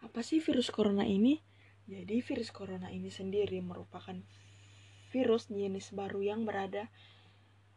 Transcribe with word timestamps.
Apa 0.07 0.23
sih 0.23 0.39
virus 0.39 0.71
corona 0.71 1.03
ini? 1.03 1.43
Jadi 1.91 2.23
virus 2.23 2.55
corona 2.55 2.95
ini 2.95 3.11
sendiri 3.11 3.59
merupakan 3.59 4.15
virus 5.11 5.51
jenis 5.51 5.91
baru 5.91 6.23
yang 6.23 6.47
berada 6.47 6.87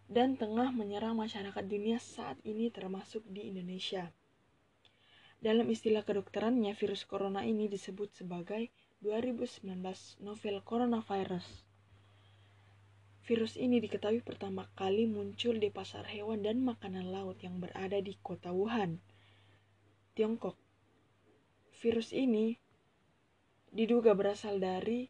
dan 0.05 0.37
tengah 0.37 0.69
menyerang 0.69 1.18
masyarakat 1.18 1.65
dunia 1.65 1.97
saat 1.97 2.37
ini 2.46 2.69
termasuk 2.69 3.25
di 3.25 3.50
Indonesia. 3.50 4.13
Dalam 5.41 5.69
istilah 5.69 6.05
kedokterannya, 6.05 6.73
virus 6.77 7.05
corona 7.05 7.46
ini 7.46 7.69
disebut 7.69 8.13
sebagai 8.13 8.69
2019 9.01 9.65
novel 10.21 10.55
coronavirus. 10.65 11.46
Virus 13.25 13.57
ini 13.57 13.82
diketahui 13.82 14.21
pertama 14.21 14.69
kali 14.77 15.10
muncul 15.10 15.57
di 15.57 15.73
pasar 15.73 16.05
hewan 16.05 16.46
dan 16.46 16.61
makanan 16.61 17.10
laut 17.10 17.41
yang 17.41 17.57
berada 17.57 17.97
di 17.97 18.13
kota 18.21 18.54
Wuhan, 18.54 19.01
Tiongkok. 20.13 20.54
Virus 21.82 22.13
ini 22.13 22.57
diduga 23.74 24.13
berasal 24.13 24.61
dari 24.61 25.10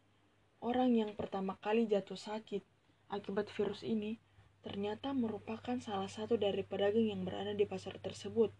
orang 0.64 0.96
yang 0.96 1.12
pertama 1.12 1.60
kali 1.60 1.86
jatuh 1.86 2.18
sakit 2.18 2.64
akibat 3.12 3.46
virus 3.54 3.86
ini 3.86 4.18
ternyata 4.66 5.14
merupakan 5.14 5.78
salah 5.78 6.10
satu 6.10 6.34
dari 6.34 6.66
pedagang 6.66 7.06
yang 7.06 7.22
berada 7.22 7.54
di 7.54 7.62
pasar 7.70 8.02
tersebut. 8.02 8.50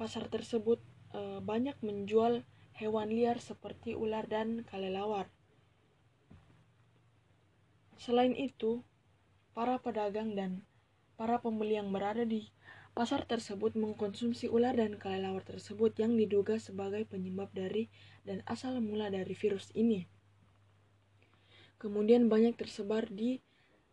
Pasar 0.00 0.32
tersebut 0.32 0.80
e, 1.12 1.44
banyak 1.44 1.76
menjual 1.84 2.40
hewan 2.72 3.12
liar 3.12 3.36
seperti 3.36 3.92
ular 3.92 4.24
dan 4.24 4.64
kelelawar. 4.64 5.28
Selain 8.00 8.32
itu, 8.32 8.80
para 9.52 9.76
pedagang 9.76 10.32
dan 10.32 10.64
para 11.20 11.36
pembeli 11.44 11.76
yang 11.76 11.92
berada 11.92 12.24
di 12.24 12.48
pasar 12.96 13.28
tersebut 13.28 13.76
mengkonsumsi 13.76 14.48
ular 14.48 14.72
dan 14.72 14.96
kelelawar 14.96 15.44
tersebut 15.44 16.00
yang 16.00 16.16
diduga 16.16 16.56
sebagai 16.56 17.04
penyebab 17.04 17.52
dari 17.52 17.92
dan 18.24 18.40
asal 18.48 18.80
mula 18.80 19.12
dari 19.12 19.36
virus 19.36 19.68
ini. 19.76 20.08
Kemudian 21.76 22.32
banyak 22.32 22.56
tersebar 22.56 23.04
di 23.12 23.44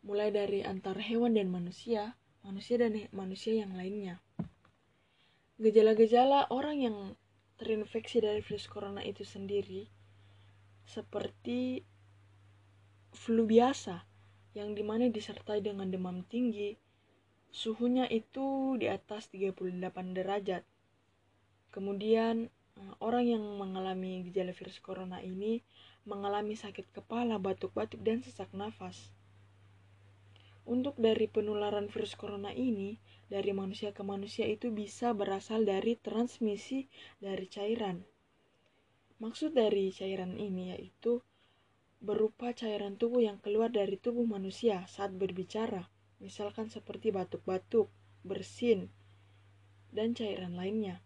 mulai 0.05 0.29
dari 0.29 0.61
antar 0.61 1.01
hewan 1.01 1.33
dan 1.33 1.49
manusia, 1.49 2.13
manusia 2.45 2.77
dan 2.77 3.09
manusia 3.09 3.57
yang 3.65 3.73
lainnya. 3.73 4.21
Gejala-gejala 5.57 6.47
orang 6.53 6.77
yang 6.77 6.97
terinfeksi 7.57 8.21
dari 8.21 8.45
virus 8.45 8.69
corona 8.69 9.01
itu 9.01 9.25
sendiri 9.25 9.89
seperti 10.85 11.81
flu 13.15 13.49
biasa 13.49 14.05
yang 14.53 14.77
di 14.77 14.85
mana 14.85 15.09
disertai 15.09 15.63
dengan 15.65 15.89
demam 15.89 16.21
tinggi 16.27 16.77
suhunya 17.49 18.05
itu 18.11 18.75
di 18.75 18.91
atas 18.91 19.31
38 19.31 19.55
derajat 20.11 20.67
kemudian 21.71 22.51
eh, 22.51 22.93
orang 22.99 23.25
yang 23.25 23.43
mengalami 23.55 24.27
gejala 24.27 24.51
virus 24.51 24.77
corona 24.83 25.23
ini 25.23 25.63
mengalami 26.05 26.53
sakit 26.53 26.93
kepala, 26.93 27.41
batuk-batuk, 27.41 27.97
dan 28.05 28.21
sesak 28.21 28.53
nafas. 28.53 29.09
Untuk 30.65 30.97
dari 30.97 31.29
penularan 31.29 31.93
virus 31.93 32.17
corona 32.17 32.49
ini, 32.49 32.97
dari 33.29 33.53
manusia 33.53 33.93
ke 33.93 34.01
manusia 34.01 34.49
itu 34.49 34.73
bisa 34.73 35.13
berasal 35.13 35.61
dari 35.61 35.93
transmisi 35.97 36.89
dari 37.21 37.45
cairan. 37.45 38.01
Maksud 39.21 39.53
dari 39.53 39.93
cairan 39.93 40.33
ini 40.35 40.73
yaitu 40.73 41.21
berupa 42.01 42.49
cairan 42.51 42.97
tubuh 42.97 43.21
yang 43.21 43.37
keluar 43.41 43.69
dari 43.69 43.97
tubuh 43.97 44.25
manusia 44.25 44.89
saat 44.89 45.13
berbicara, 45.13 45.85
misalkan 46.17 46.69
seperti 46.69 47.13
batuk-batuk, 47.13 47.89
bersin, 48.25 48.89
dan 49.93 50.17
cairan 50.17 50.57
lainnya. 50.57 50.99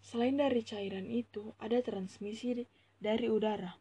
Selain 0.00 0.38
dari 0.38 0.64
cairan 0.64 1.10
itu, 1.10 1.52
ada 1.60 1.82
transmisi 1.84 2.64
dari 3.02 3.26
udara. 3.28 3.76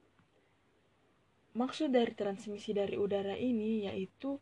Maksud 1.55 1.95
dari 1.95 2.13
transmisi 2.13 2.75
dari 2.75 2.99
udara 2.99 3.33
ini 3.39 3.87
yaitu 3.87 4.37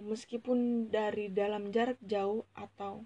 meskipun 0.00 0.88
dari 0.88 1.28
dalam 1.30 1.70
jarak 1.70 2.00
jauh 2.00 2.48
atau 2.56 3.04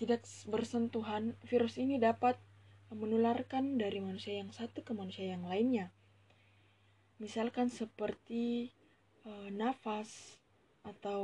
tidak 0.00 0.24
bersentuhan, 0.48 1.36
virus 1.44 1.76
ini 1.76 2.00
dapat 2.00 2.40
menularkan 2.88 3.76
dari 3.76 4.00
manusia 4.00 4.40
yang 4.40 4.50
satu 4.50 4.80
ke 4.80 4.96
manusia 4.96 5.36
yang 5.36 5.44
lainnya. 5.44 5.92
Misalkan 7.20 7.68
seperti 7.68 8.72
e, 9.22 9.30
nafas 9.52 10.40
atau 10.82 11.20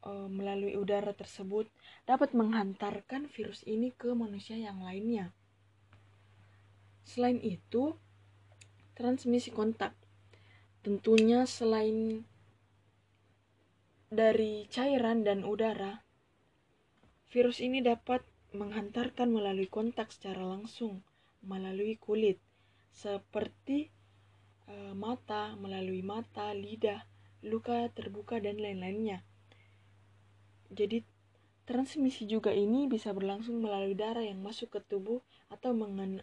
e, 0.00 0.10
melalui 0.32 0.74
udara 0.80 1.12
tersebut 1.12 1.68
dapat 2.08 2.32
menghantarkan 2.32 3.28
virus 3.28 3.60
ini 3.68 3.92
ke 3.92 4.16
manusia 4.16 4.56
yang 4.56 4.80
lainnya. 4.80 5.36
Selain 7.04 7.36
itu, 7.44 7.92
transmisi 8.96 9.52
kontak. 9.52 9.92
Tentunya 10.80 11.44
selain 11.44 12.24
dari 14.08 14.64
cairan 14.72 15.20
dan 15.20 15.44
udara, 15.44 16.00
virus 17.28 17.60
ini 17.60 17.84
dapat 17.84 18.24
menghantarkan 18.56 19.28
melalui 19.28 19.68
kontak 19.68 20.08
secara 20.08 20.40
langsung 20.48 21.04
melalui 21.44 22.00
kulit, 22.00 22.40
seperti 22.90 23.92
e, 24.64 24.74
mata, 24.96 25.52
melalui 25.60 26.00
mata, 26.00 26.56
lidah, 26.56 27.04
luka 27.44 27.92
terbuka, 27.92 28.40
dan 28.40 28.56
lain-lainnya. 28.58 29.22
Jadi, 30.72 31.04
transmisi 31.68 32.24
juga 32.24 32.50
ini 32.50 32.88
bisa 32.88 33.12
berlangsung 33.12 33.60
melalui 33.60 33.92
darah 33.92 34.24
yang 34.24 34.40
masuk 34.40 34.72
ke 34.72 34.80
tubuh 34.88 35.20
atau 35.52 35.76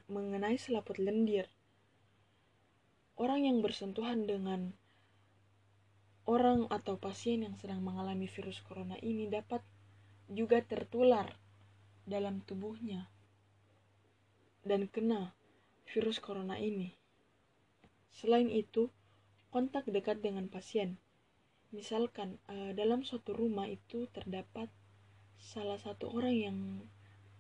mengenai 0.10 0.58
selaput 0.58 0.98
lendir. 0.98 1.46
Orang 3.16 3.46
yang 3.46 3.62
bersentuhan 3.62 4.28
dengan 4.28 4.74
orang 6.26 6.66
atau 6.74 6.98
pasien 6.98 7.46
yang 7.46 7.56
sedang 7.58 7.86
mengalami 7.86 8.26
virus 8.26 8.62
corona 8.66 8.98
ini 9.02 9.30
dapat 9.30 9.62
juga 10.26 10.62
tertular 10.66 11.30
dalam 12.06 12.42
tubuhnya 12.42 13.10
dan 14.66 14.90
kena 14.90 15.38
virus 15.86 16.18
corona 16.18 16.58
ini. 16.58 16.98
Selain 18.10 18.50
itu, 18.50 18.90
kontak 19.54 19.86
dekat 19.86 20.26
dengan 20.26 20.50
pasien. 20.50 20.98
Misalkan 21.70 22.42
uh, 22.50 22.74
dalam 22.74 23.06
suatu 23.06 23.38
rumah 23.38 23.70
itu 23.70 24.10
terdapat 24.10 24.74
salah 25.38 25.78
satu 25.78 26.10
orang 26.10 26.36
yang 26.36 26.58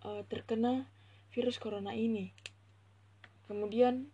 uh, 0.05 0.21
terkena 0.29 0.85
virus 1.33 1.57
corona 1.57 1.97
ini. 1.97 2.29
Kemudian 3.49 4.13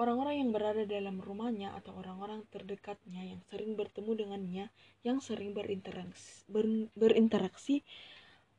Orang-orang 0.00 0.40
yang 0.40 0.50
berada 0.56 0.88
dalam 0.88 1.20
rumahnya 1.20 1.76
atau 1.76 1.92
orang-orang 1.92 2.48
terdekatnya 2.48 3.36
yang 3.36 3.40
sering 3.52 3.76
bertemu 3.76 4.10
dengannya, 4.16 4.64
yang 5.04 5.20
sering 5.20 5.52
berinteraksi, 5.52 6.40
ber, 6.48 6.88
berinteraksi 6.96 7.84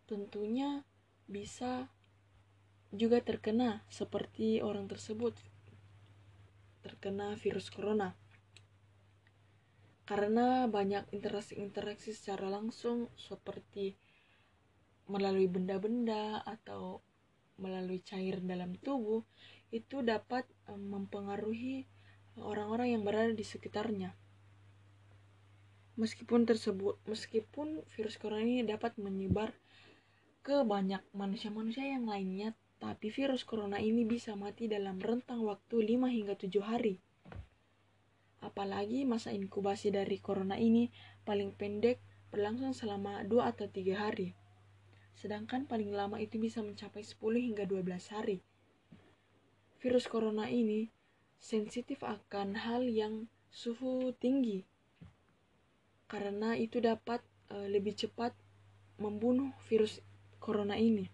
tentunya 0.06 0.85
bisa 1.25 1.90
juga 2.94 3.25
terkena 3.25 3.81
seperti 3.90 4.62
orang 4.62 4.85
tersebut 4.85 5.34
terkena 6.85 7.34
virus 7.41 7.73
corona. 7.73 8.13
Karena 10.06 10.69
banyak 10.69 11.09
interaksi-interaksi 11.09 12.14
secara 12.14 12.53
langsung 12.53 13.09
seperti 13.17 13.97
melalui 15.09 15.49
benda-benda 15.49 16.46
atau 16.46 17.02
melalui 17.59 18.00
cair 18.03 18.40
dalam 18.40 18.78
tubuh 18.80 19.24
itu 19.72 20.03
dapat 20.03 20.44
mempengaruhi 20.68 21.88
orang-orang 22.40 22.96
yang 22.96 23.03
berada 23.03 23.32
di 23.32 23.44
sekitarnya. 23.44 24.16
Meskipun 26.00 26.48
tersebut, 26.48 26.98
meskipun 27.03 27.84
virus 27.96 28.16
corona 28.16 28.44
ini 28.44 28.64
dapat 28.64 28.96
menyebar 28.96 29.52
ke 30.42 30.64
banyak 30.64 31.03
manusia-manusia 31.14 31.86
yang 31.86 32.08
lainnya, 32.08 32.58
tapi 32.82 33.14
virus 33.14 33.46
corona 33.46 33.78
ini 33.78 34.08
bisa 34.08 34.34
mati 34.34 34.66
dalam 34.66 34.98
rentang 34.98 35.46
waktu 35.46 35.86
5 35.86 36.09
hingga 36.09 36.34
7 36.34 36.50
hari. 36.66 36.98
Apalagi 38.42 39.06
masa 39.06 39.30
inkubasi 39.30 39.94
dari 39.94 40.18
corona 40.18 40.58
ini 40.58 40.90
paling 41.22 41.53
pendek 41.53 42.02
berlangsung 42.34 42.74
selama 42.74 43.22
2 43.28 43.38
atau 43.53 43.70
3 43.70 43.94
hari. 43.94 44.34
Sedangkan 45.16 45.69
paling 45.69 45.93
lama 45.93 46.17
itu 46.17 46.41
bisa 46.41 46.63
mencapai 46.66 47.05
10 47.05 47.19
hingga 47.40 47.63
12 47.67 48.16
hari 48.16 48.41
virus 49.81 50.05
corona 50.05 50.46
ini 50.46 50.93
sensitif 51.41 52.05
akan 52.05 52.53
hal 52.53 52.85
yang 52.85 53.25
suhu 53.49 54.13
tinggi. 54.22 54.63
karena 56.05 56.59
itu 56.59 56.84
dapat 56.84 57.23
uh, 57.55 57.72
lebih 57.72 57.96
cepat 57.96 58.35
membunuh 58.99 59.55
virus 59.72 60.03
corona 60.43 60.75
ini. 60.75 61.08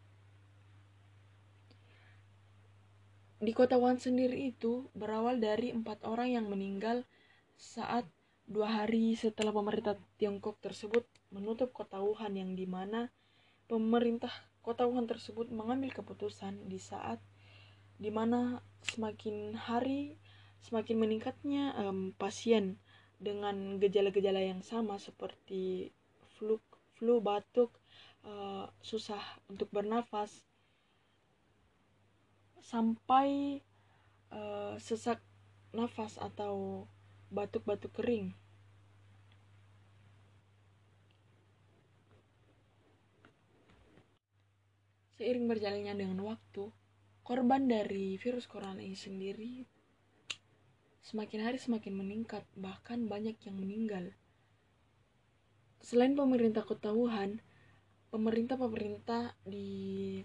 Di 3.37 3.53
kota 3.53 3.77
Wuhan 3.77 4.01
sendiri 4.01 4.49
itu 4.49 4.89
berawal 4.97 5.37
dari 5.37 5.69
empat 5.69 6.01
orang 6.01 6.33
yang 6.33 6.49
meninggal 6.49 7.05
saat 7.61 8.09
dua 8.49 8.81
hari 8.81 9.13
setelah 9.13 9.53
pemerintah 9.53 10.01
Tiongkok 10.17 10.57
tersebut 10.65 11.05
menutup 11.29 11.69
kota 11.69 12.01
Wuhan 12.01 12.33
yang 12.33 12.57
di 12.57 12.65
mana 12.65 13.13
pemerintah 13.67 14.31
kota 14.63 14.87
Wuhan 14.87 15.07
tersebut 15.07 15.51
mengambil 15.51 15.91
keputusan 15.95 16.67
di 16.67 16.79
saat 16.79 17.19
di 17.97 18.11
mana 18.11 18.59
semakin 18.83 19.55
hari 19.55 20.19
semakin 20.61 20.97
meningkatnya 20.97 21.75
um, 21.79 22.11
pasien 22.17 22.81
dengan 23.17 23.81
gejala-gejala 23.81 24.41
yang 24.41 24.61
sama 24.61 25.01
seperti 25.01 25.89
flu, 26.37 26.61
flu 26.97 27.17
batuk, 27.21 27.73
uh, 28.25 28.69
susah 28.81 29.21
untuk 29.49 29.69
bernafas, 29.73 30.45
sampai 32.61 33.61
uh, 34.29 34.77
sesak 34.77 35.21
nafas 35.73 36.21
atau 36.21 36.85
batuk-batuk 37.33 37.93
kering. 37.97 38.33
Seiring 45.17 45.49
berjalannya 45.49 45.97
dengan 45.97 46.21
waktu, 46.29 46.69
korban 47.25 47.65
dari 47.65 48.21
virus 48.21 48.45
corona 48.45 48.85
ini 48.85 48.93
sendiri 48.93 49.65
semakin 51.01 51.41
hari 51.41 51.57
semakin 51.57 51.97
meningkat, 51.97 52.45
bahkan 52.53 53.09
banyak 53.09 53.33
yang 53.47 53.57
meninggal. 53.57 54.13
Selain 55.81 56.13
pemerintah 56.13 56.67
kota 56.67 56.93
Wuhan, 56.93 57.41
pemerintah-pemerintah 58.13 59.33
di 59.41 60.21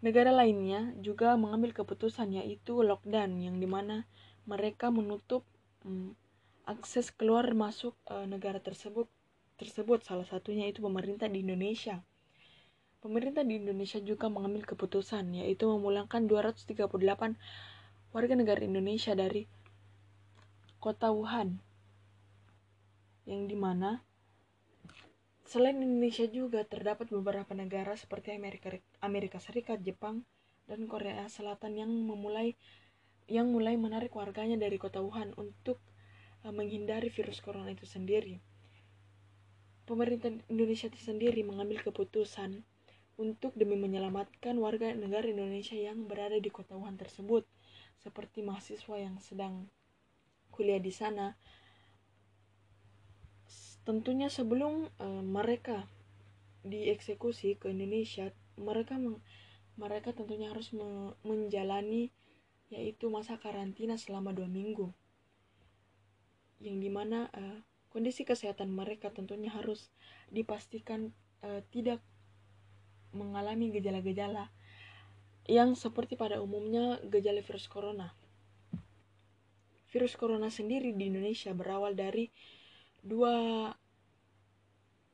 negara 0.00 0.34
lainnya 0.34 0.90
juga 0.98 1.36
mengambil 1.36 1.70
keputusan 1.70 2.32
yaitu 2.32 2.80
lockdown 2.80 3.38
yang 3.38 3.60
di 3.60 3.68
mana 3.68 4.08
mereka 4.42 4.88
menutup 4.88 5.44
hmm, 5.84 6.16
akses 6.64 7.12
keluar 7.12 7.46
masuk 7.52 7.92
uh, 8.08 8.24
negara 8.24 8.58
tersebut 8.58 9.06
tersebut 9.60 10.00
salah 10.02 10.24
satunya 10.24 10.66
itu 10.66 10.80
pemerintah 10.80 11.28
di 11.28 11.44
Indonesia. 11.44 12.00
Pemerintah 13.00 13.40
di 13.40 13.56
Indonesia 13.56 13.96
juga 14.04 14.28
mengambil 14.28 14.68
keputusan 14.68 15.32
yaitu 15.32 15.64
memulangkan 15.64 16.28
238 16.28 16.84
warga 18.12 18.34
negara 18.36 18.60
Indonesia 18.60 19.16
dari 19.16 19.48
kota 20.76 21.08
Wuhan 21.08 21.56
yang 23.24 23.48
di 23.48 23.56
mana 23.56 24.04
selain 25.48 25.80
Indonesia 25.80 26.28
juga 26.28 26.60
terdapat 26.68 27.08
beberapa 27.08 27.56
negara 27.56 27.96
seperti 27.96 28.36
Amerika 28.36 28.76
Amerika 29.00 29.40
Serikat, 29.40 29.80
Jepang, 29.80 30.28
dan 30.68 30.84
Korea 30.84 31.24
Selatan 31.32 31.80
yang 31.80 31.88
memulai 31.88 32.52
yang 33.32 33.48
mulai 33.48 33.80
menarik 33.80 34.12
warganya 34.12 34.60
dari 34.60 34.76
kota 34.76 35.00
Wuhan 35.00 35.32
untuk 35.40 35.80
uh, 36.44 36.52
menghindari 36.52 37.08
virus 37.08 37.40
corona 37.40 37.72
itu 37.72 37.88
sendiri. 37.88 38.42
Pemerintah 39.88 40.30
Indonesia 40.52 40.86
itu 40.90 41.00
sendiri 41.00 41.42
mengambil 41.46 41.80
keputusan 41.82 42.62
untuk 43.20 43.52
demi 43.52 43.76
menyelamatkan 43.76 44.56
warga 44.56 44.96
negara 44.96 45.28
Indonesia 45.28 45.76
yang 45.76 46.08
berada 46.08 46.40
di 46.40 46.48
kota 46.48 46.72
Wuhan 46.72 46.96
tersebut, 46.96 47.44
seperti 48.00 48.40
mahasiswa 48.40 48.96
yang 48.96 49.20
sedang 49.20 49.68
kuliah 50.48 50.80
di 50.80 50.88
sana. 50.88 51.36
Tentunya 53.84 54.32
sebelum 54.32 54.88
uh, 54.96 55.20
mereka 55.20 55.84
dieksekusi 56.64 57.60
ke 57.60 57.68
Indonesia, 57.68 58.32
mereka 58.56 58.96
mereka 59.76 60.16
tentunya 60.16 60.52
harus 60.52 60.72
me 60.72 61.12
menjalani 61.24 62.12
yaitu 62.72 63.12
masa 63.12 63.36
karantina 63.36 63.98
selama 64.00 64.30
dua 64.30 64.46
minggu, 64.46 64.94
yang 66.62 66.78
di 66.78 66.88
mana 66.88 67.28
uh, 67.34 67.58
kondisi 67.90 68.22
kesehatan 68.22 68.70
mereka 68.70 69.10
tentunya 69.10 69.50
harus 69.50 69.90
dipastikan 70.30 71.10
uh, 71.42 71.60
tidak 71.74 71.98
mengalami 73.10 73.74
gejala-gejala 73.74 74.50
yang 75.50 75.74
seperti 75.74 76.14
pada 76.14 76.38
umumnya 76.38 77.02
gejala 77.10 77.42
virus 77.42 77.66
corona. 77.66 78.14
Virus 79.90 80.14
corona 80.14 80.46
sendiri 80.52 80.94
di 80.94 81.10
Indonesia 81.10 81.50
berawal 81.50 81.98
dari 81.98 82.30
dua, 83.02 83.66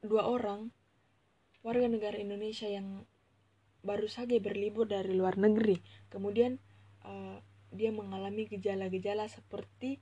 dua 0.05 0.23
orang 0.29 0.69
warga 1.65 1.89
negara 1.89 2.21
Indonesia 2.21 2.69
yang 2.69 3.09
baru 3.87 4.11
saja 4.11 4.37
berlibur 4.43 4.85
dari 4.87 5.17
luar 5.17 5.41
negeri. 5.41 5.81
Kemudian 6.13 6.61
uh, 7.07 7.39
dia 7.73 7.91
mengalami 7.95 8.47
gejala-gejala 8.51 9.27
seperti 9.31 9.99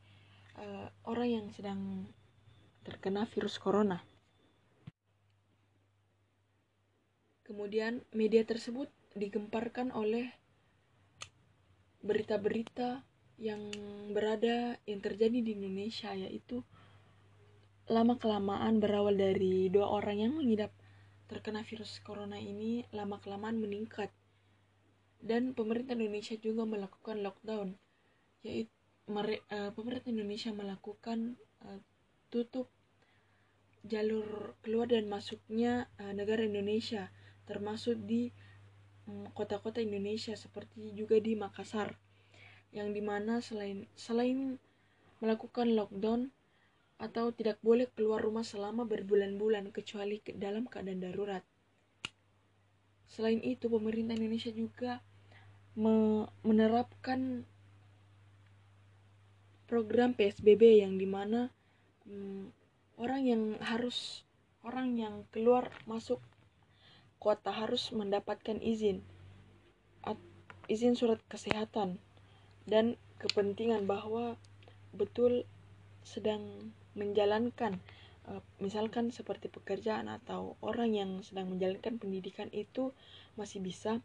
uh, 0.59 0.91
orang 1.07 1.29
yang 1.31 1.47
sedang 1.55 2.11
terkena 2.85 3.25
virus 3.29 3.57
corona. 3.57 4.03
Kemudian 7.45 8.01
media 8.17 8.41
tersebut 8.49 8.89
digemparkan 9.13 9.93
oleh 9.93 10.33
berita-berita 12.01 13.05
yang 13.37 13.69
berada 14.13 14.81
yang 14.89 15.01
terjadi 15.05 15.45
di 15.45 15.53
Indonesia 15.57 16.13
yaitu 16.17 16.65
lama 17.85 18.17
kelamaan 18.17 18.81
berawal 18.81 19.13
dari 19.13 19.69
dua 19.69 19.93
orang 19.93 20.25
yang 20.25 20.33
mengidap 20.41 20.73
terkena 21.29 21.61
virus 21.65 22.01
corona 22.01 22.41
ini 22.41 22.89
lama 22.97 23.21
kelamaan 23.21 23.61
meningkat. 23.61 24.09
Dan 25.25 25.57
pemerintah 25.57 25.97
Indonesia 25.97 26.37
juga 26.37 26.69
melakukan 26.69 27.21
lockdown 27.25 27.77
yaitu 28.45 28.73
uh, 29.09 29.73
pemerintah 29.73 30.13
Indonesia 30.13 30.53
melakukan 30.53 31.37
uh, 31.65 31.81
tutup 32.29 32.69
jalur 33.85 34.57
keluar 34.65 34.89
dan 34.89 35.09
masuknya 35.09 35.93
uh, 36.01 36.13
negara 36.13 36.45
Indonesia 36.45 37.13
termasuk 37.45 38.01
di 38.05 38.33
mm, 39.09 39.33
kota-kota 39.37 39.81
um, 39.81 39.87
Indonesia 39.89 40.33
seperti 40.37 40.93
juga 40.97 41.21
di 41.21 41.37
Makassar 41.37 41.97
yang 42.75 42.91
di 42.91 43.01
mana 43.05 43.39
selain 43.39 43.87
selain 43.95 44.59
melakukan 45.23 45.73
lockdown 45.73 46.35
atau 46.99 47.31
tidak 47.35 47.59
boleh 47.63 47.91
keluar 47.95 48.23
rumah 48.23 48.47
selama 48.47 48.87
berbulan-bulan 48.87 49.75
kecuali 49.75 50.23
ke 50.23 50.35
dalam 50.35 50.67
keadaan 50.67 51.03
darurat. 51.03 51.43
Selain 53.05 53.43
itu, 53.43 53.67
pemerintah 53.69 54.17
Indonesia 54.17 54.51
juga 54.51 55.03
me 55.75 56.27
menerapkan 56.47 57.43
program 59.67 60.15
PSBB 60.15 60.87
yang 60.87 60.95
di 60.99 61.07
mana 61.07 61.51
um, 62.07 62.47
orang 62.95 63.27
yang 63.27 63.43
harus 63.59 64.23
orang 64.63 64.95
yang 64.95 65.27
keluar 65.35 65.75
masuk 65.85 66.23
kota 67.25 67.49
harus 67.49 67.89
mendapatkan 67.97 68.61
izin 68.61 69.01
izin 70.69 70.97
surat 70.97 71.21
kesehatan 71.29 72.01
dan 72.65 72.97
kepentingan 73.21 73.85
bahwa 73.85 74.37
betul 74.97 75.45
sedang 76.05 76.73
menjalankan 76.97 77.81
uh, 78.29 78.41
misalkan 78.61 79.13
seperti 79.13 79.53
pekerjaan 79.53 80.09
atau 80.09 80.57
orang 80.65 80.93
yang 80.93 81.11
sedang 81.21 81.53
menjalankan 81.53 82.01
pendidikan 82.01 82.49
itu 82.53 82.93
masih 83.37 83.61
bisa 83.61 84.01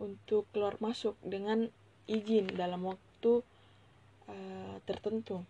untuk 0.00 0.48
keluar 0.54 0.80
masuk 0.80 1.16
dengan 1.20 1.68
izin 2.08 2.48
dalam 2.56 2.88
waktu 2.88 3.44
uh, 4.28 4.76
tertentu. 4.88 5.44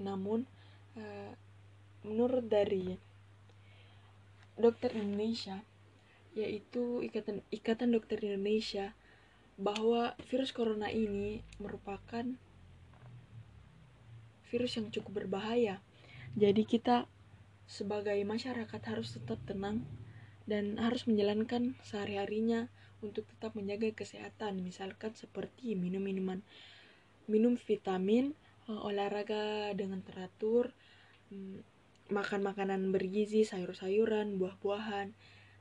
Namun 0.00 0.48
uh, 0.96 1.32
menurut 2.08 2.48
dari 2.48 2.96
Dokter 4.60 4.92
Indonesia 4.94 5.64
yaitu 6.38 7.02
Ikatan 7.02 7.42
Ikatan 7.50 7.90
Dokter 7.90 8.22
Indonesia 8.22 8.94
bahwa 9.58 10.14
virus 10.30 10.54
corona 10.54 10.88
ini 10.88 11.42
merupakan 11.58 12.24
virus 14.48 14.72
yang 14.78 14.88
cukup 14.94 15.24
berbahaya. 15.24 15.82
Jadi 16.38 16.62
kita 16.64 17.10
sebagai 17.66 18.18
masyarakat 18.22 18.80
harus 18.86 19.14
tetap 19.14 19.38
tenang 19.46 19.82
dan 20.46 20.78
harus 20.78 21.06
menjalankan 21.06 21.78
sehari-harinya 21.86 22.70
untuk 23.02 23.26
tetap 23.26 23.54
menjaga 23.54 23.90
kesehatan. 23.94 24.62
Misalkan 24.62 25.14
seperti 25.14 25.74
minum 25.74 26.02
minuman 26.02 26.42
minum 27.30 27.54
vitamin, 27.54 28.34
eh, 28.66 28.80
olahraga 28.82 29.70
dengan 29.78 30.02
teratur, 30.02 30.74
mm, 31.30 31.79
makan 32.10 32.44
makanan 32.44 32.90
bergizi, 32.90 33.46
sayur-sayuran, 33.46 34.36
buah-buahan, 34.36 35.14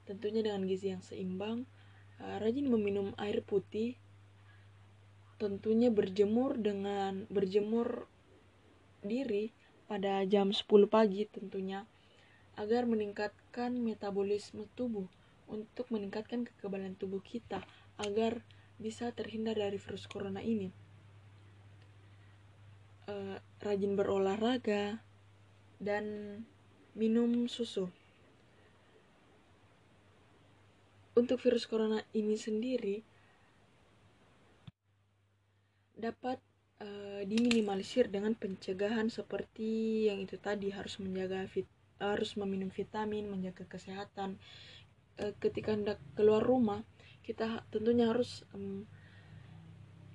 tentunya 0.10 0.42
dengan 0.42 0.66
gizi 0.66 0.94
yang 0.94 1.06
seimbang, 1.06 1.70
uh, 2.20 2.38
rajin 2.42 2.68
meminum 2.68 3.14
air 3.22 3.46
putih, 3.46 3.96
tentunya 5.40 5.88
berjemur 5.88 6.60
dengan 6.60 7.24
berjemur 7.32 8.12
diri 9.00 9.56
pada 9.88 10.22
jam 10.28 10.52
10 10.52 10.68
pagi 10.92 11.26
tentunya 11.26 11.88
agar 12.60 12.84
meningkatkan 12.84 13.80
metabolisme 13.80 14.68
tubuh 14.76 15.08
untuk 15.48 15.88
meningkatkan 15.90 16.44
kekebalan 16.44 16.94
tubuh 17.00 17.24
kita 17.24 17.64
agar 17.96 18.44
bisa 18.78 19.16
terhindar 19.16 19.56
dari 19.56 19.80
virus 19.80 20.06
corona 20.06 20.44
ini. 20.44 20.70
Uh, 23.10 23.42
rajin 23.64 23.98
berolahraga 23.98 25.02
dan 25.80 26.04
minum 26.94 27.48
susu. 27.48 27.88
Untuk 31.16 31.42
virus 31.44 31.68
corona 31.68 32.00
ini 32.16 32.36
sendiri 32.40 33.04
dapat 36.00 36.40
uh, 36.80 37.24
diminimalisir 37.28 38.08
dengan 38.08 38.32
pencegahan 38.36 39.12
seperti 39.12 40.08
yang 40.08 40.24
itu 40.24 40.40
tadi 40.40 40.72
harus 40.72 40.96
menjaga 41.04 41.44
fit 41.52 41.68
harus 42.00 42.40
meminum 42.40 42.72
vitamin, 42.72 43.28
menjaga 43.28 43.68
kesehatan. 43.68 44.40
E, 45.20 45.36
ketika 45.44 45.76
hendak 45.76 46.00
keluar 46.16 46.40
rumah, 46.40 46.88
kita 47.28 47.68
tentunya 47.70 48.08
harus 48.08 48.48
um, 48.56 48.88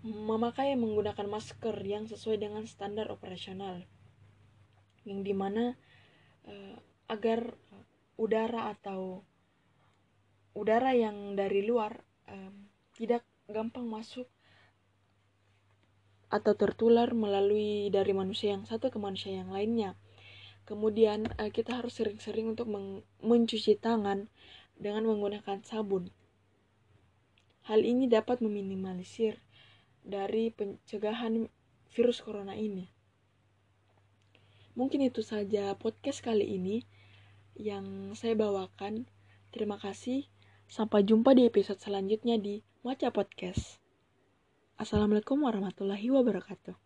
memakai 0.02 0.74
menggunakan 0.74 1.28
masker 1.28 1.76
yang 1.84 2.08
sesuai 2.08 2.40
dengan 2.40 2.64
standar 2.64 3.12
operasional, 3.12 3.84
yang 5.04 5.24
di 5.24 5.36
mana 5.36 5.76
uh, 6.48 6.76
agar 7.08 7.52
udara 8.16 8.72
atau 8.72 9.24
udara 10.54 10.94
yang 10.94 11.34
dari 11.36 11.66
luar 11.66 12.00
um, 12.30 12.70
tidak 12.94 13.26
gampang 13.50 13.84
masuk 13.84 14.30
atau 16.32 16.52
tertular 16.58 17.14
melalui 17.14 17.92
dari 17.94 18.10
manusia 18.10 18.56
yang 18.58 18.66
satu 18.66 18.90
ke 18.90 18.98
manusia 18.98 19.38
yang 19.38 19.52
lainnya. 19.54 19.94
Kemudian 20.64 21.28
uh, 21.36 21.50
kita 21.52 21.78
harus 21.78 21.94
sering-sering 22.00 22.48
untuk 22.56 22.70
mencuci 23.20 23.76
tangan 23.76 24.32
dengan 24.80 25.04
menggunakan 25.04 25.60
sabun. 25.62 26.08
Hal 27.68 27.84
ini 27.84 28.08
dapat 28.08 28.40
meminimalisir 28.40 29.40
dari 30.04 30.52
pencegahan 30.52 31.48
virus 31.92 32.20
corona 32.20 32.56
ini. 32.56 32.93
Mungkin 34.74 35.06
itu 35.06 35.22
saja 35.22 35.74
podcast 35.78 36.18
kali 36.20 36.58
ini 36.58 36.82
yang 37.54 38.14
saya 38.18 38.34
bawakan. 38.34 39.06
Terima 39.54 39.78
kasih. 39.78 40.26
Sampai 40.66 41.06
jumpa 41.06 41.32
di 41.38 41.46
episode 41.46 41.78
selanjutnya 41.78 42.34
di 42.36 42.66
Maca 42.82 43.14
Podcast. 43.14 43.78
Assalamualaikum 44.74 45.38
warahmatullahi 45.46 46.10
wabarakatuh. 46.10 46.83